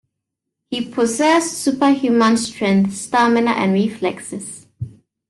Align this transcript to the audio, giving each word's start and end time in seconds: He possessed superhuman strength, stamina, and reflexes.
He 0.71 0.83
possessed 0.83 1.59
superhuman 1.59 2.35
strength, 2.37 2.95
stamina, 2.95 3.51
and 3.51 3.71
reflexes. 3.71 4.65